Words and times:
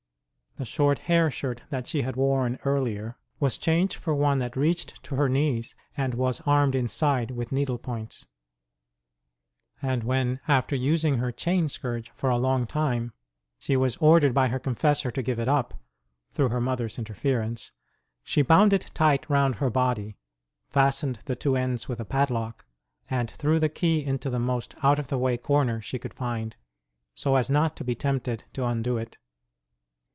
The 0.57 0.65
short 0.65 0.99
hair 0.99 1.31
shirt 1.31 1.61
that 1.69 1.87
she 1.87 2.01
had 2.01 2.17
worn 2.17 2.59
earlier 2.65 3.17
was 3.39 3.57
changed 3.57 3.95
for 3.95 4.13
one 4.13 4.39
that 4.39 4.57
reached 4.57 5.01
to 5.03 5.15
her 5.15 5.29
knees, 5.29 5.75
and 5.95 6.13
was 6.13 6.41
armed 6.41 6.75
inside 6.75 7.31
with 7.31 7.53
needle 7.53 7.77
points; 7.77 8.25
and 9.81 10.03
when, 10.03 10.41
after 10.49 10.75
using 10.75 11.17
her 11.19 11.31
chain 11.31 11.63
OF 11.63 11.69
THE 11.69 11.71
SAINT 11.71 11.71
S 11.71 11.77
INCREASED 11.77 12.11
PENANCES 12.17 12.43
135 12.43 12.67
scourge 12.67 12.69
for 12.69 12.83
a 12.83 12.91
long 12.91 13.01
time, 13.01 13.13
she 13.57 13.77
was 13.77 13.97
ordered 14.05 14.33
by 14.33 14.49
her 14.49 14.59
confessor 14.59 15.09
to 15.09 15.21
give 15.23 15.39
it 15.39 15.47
up, 15.47 15.73
through 16.31 16.49
her 16.49 16.59
mother 16.61 16.85
s 16.85 16.99
interference, 16.99 17.71
she 18.21 18.41
bound 18.41 18.73
it 18.73 18.91
tight 18.93 19.27
round 19.29 19.55
her 19.55 19.69
body, 19.69 20.17
fastened 20.69 21.19
the 21.25 21.35
two 21.37 21.55
ends 21.55 21.87
with 21.87 22.01
a 22.01 22.05
padlock, 22.05 22.65
and 23.09 23.31
threw 23.31 23.57
the 23.57 23.69
key 23.69 24.03
into 24.03 24.29
the 24.29 24.37
most 24.37 24.75
out 24.83 24.99
of 24.99 25.07
the 25.07 25.17
way 25.17 25.37
corner 25.37 25.79
she 25.79 25.97
could 25.97 26.13
find, 26.13 26.57
so 27.15 27.37
as 27.37 27.49
not 27.49 27.75
to 27.77 27.85
be 27.85 27.95
tempted 27.95 28.43
to 28.51 28.65
undo 28.65 28.97
it. 28.97 29.17